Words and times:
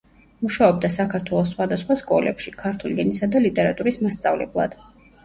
მუშაობდა 0.43 0.89
საქართველოს 0.93 1.51
სხვადასხვა 1.55 1.97
სკოლებში, 2.01 2.53
ქართული 2.63 2.97
ენისა 3.05 3.29
და 3.37 3.43
ლიტერატურის 3.47 4.01
მასწავლებლად. 4.07 4.75